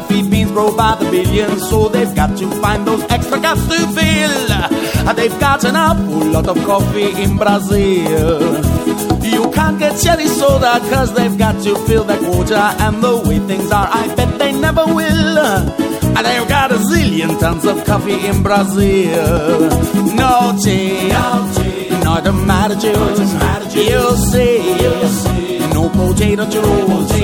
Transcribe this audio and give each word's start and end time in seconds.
coffee 0.00 0.28
beans 0.28 0.50
grow 0.50 0.76
by 0.76 0.96
the 0.96 1.08
billions, 1.08 1.68
so 1.70 1.88
they've 1.88 2.16
got 2.16 2.36
to 2.36 2.50
find 2.60 2.84
those 2.84 3.04
extra 3.10 3.38
cups 3.40 3.64
to 3.68 3.78
fill. 3.96 5.14
They've 5.14 5.38
got 5.38 5.62
an 5.64 5.76
awful 5.76 6.32
lot 6.34 6.48
of 6.48 6.56
coffee 6.66 7.10
in 7.22 7.36
Brazil. 7.36 8.40
You 9.22 9.42
can't 9.52 9.78
get 9.78 9.94
cherry 10.02 10.26
soda 10.26 10.80
cause 10.90 11.14
they've 11.14 11.38
got 11.38 11.62
to 11.62 11.76
fill 11.86 12.02
that 12.04 12.18
quota 12.18 12.74
And 12.84 13.04
the 13.04 13.22
way 13.26 13.38
things 13.38 13.70
are 13.70 13.88
I 13.88 14.12
bet 14.16 14.36
they 14.40 14.52
never 14.66 14.84
will. 14.84 15.38
And 16.16 16.22
they've 16.26 16.48
got 16.48 16.72
a 16.72 16.78
zillion 16.90 17.38
tons 17.38 17.64
of 17.64 17.84
coffee 17.84 18.26
in 18.26 18.42
Brazil. 18.42 19.70
No 20.22 20.58
tea, 20.60 21.08
no, 21.08 21.52
tea, 21.54 21.88
no 22.02 22.20
tomato 22.20 22.74
juice 22.74 23.32
You'll 23.76 24.16
see, 24.16 25.58
no 25.72 25.88
potato 25.88 26.44
juice 26.50 27.23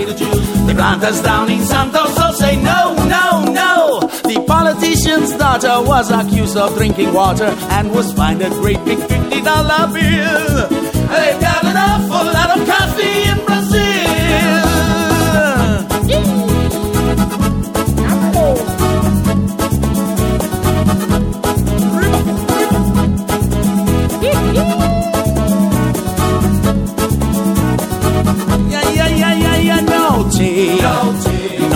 The 0.70 0.77
planters 0.77 1.20
down 1.20 1.51
in 1.51 1.65
Santos 1.66 2.16
all 2.16 2.33
say 2.33 2.55
no, 2.62 2.95
no, 3.09 3.42
no. 3.42 4.01
The 4.23 4.45
politician's 4.47 5.33
daughter 5.37 5.83
was 5.83 6.12
accused 6.12 6.56
of 6.56 6.77
drinking 6.77 7.12
water 7.12 7.52
And 7.70 7.91
was 7.91 8.12
fined 8.12 8.41
a 8.41 8.51
great 8.51 8.78
big 8.84 8.98
$50 8.98 9.92
bill 9.92 10.80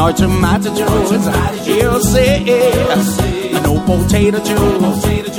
North 0.04 0.16
tomato 0.16 0.68
juice. 0.74 1.66
You'll 1.66 1.98
see. 2.00 3.52
No 3.62 3.80
potato 3.86 4.38
juice. 4.44 5.34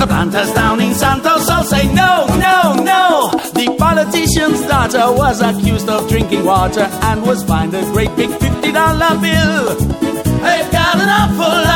The 0.00 0.06
planters 0.08 0.52
down 0.54 0.80
in 0.80 0.92
Santos 0.92 1.48
all 1.48 1.62
say 1.62 1.86
no, 1.94 2.26
no, 2.34 2.74
no. 2.82 3.30
The 3.54 3.76
politician's 3.78 4.62
daughter 4.66 5.12
was 5.12 5.40
accused 5.40 5.88
of 5.88 6.08
drinking 6.08 6.44
water 6.44 6.88
and 7.08 7.22
was 7.22 7.44
fined 7.44 7.74
a 7.74 7.82
great 7.92 8.14
big 8.16 8.30
$50 8.30 9.22
bill. 9.22 9.76
They've 9.76 10.72
got 10.72 10.96
an 10.96 11.08
awful 11.08 11.67